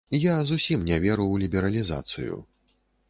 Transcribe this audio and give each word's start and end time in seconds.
Я 0.21 0.35
зусім 0.51 0.87
не 0.87 0.97
веру 1.03 1.27
ў 1.27 1.35
лібералізацыю. 1.43 2.41